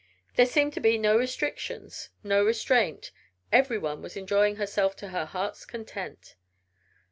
[0.35, 3.11] There seemed to be no restrictions, no restraint
[3.51, 6.35] everyone was enjoying herself to her heart's content.